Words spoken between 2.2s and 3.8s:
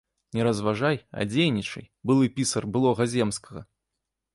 пісар былога земскага!